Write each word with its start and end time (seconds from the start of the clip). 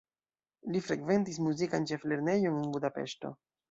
Li 0.75 0.81
frekventis 0.85 1.39
muzikan 1.51 1.87
ĉeflernejon 1.93 2.61
en 2.67 2.77
Budapeŝto. 2.77 3.39